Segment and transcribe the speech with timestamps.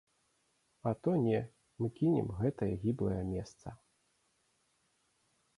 [0.91, 1.41] А то не,
[1.83, 3.77] мы кінем гэтае гіблае месца!